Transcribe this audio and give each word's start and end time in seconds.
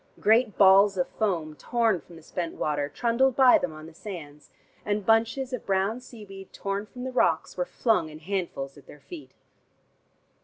Great 0.19 0.57
balls 0.57 0.97
of 0.97 1.07
foam 1.09 1.55
torn 1.55 2.01
from 2.01 2.15
the 2.15 2.23
spent 2.23 2.55
water 2.55 2.89
trundled 2.89 3.35
by 3.35 3.59
them 3.59 3.71
on 3.71 3.85
the 3.85 3.93
sands, 3.93 4.49
and 4.83 5.05
bunches 5.05 5.53
of 5.53 5.63
brown 5.63 5.99
seaweed 6.01 6.51
torn 6.51 6.87
from 6.87 7.03
the 7.03 7.11
rocks 7.11 7.55
were 7.55 7.65
flung 7.65 8.09
in 8.09 8.17
handfuls 8.17 8.79
at 8.79 8.87
their 8.87 9.01
feet. 9.01 9.29